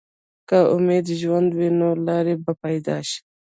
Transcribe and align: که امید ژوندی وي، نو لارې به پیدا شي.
که 0.49 0.57
امید 0.75 1.05
ژوندی 1.21 1.53
وي، 1.57 1.69
نو 1.79 1.89
لارې 2.07 2.35
به 2.43 2.51
پیدا 2.63 2.97
شي. 3.09 3.19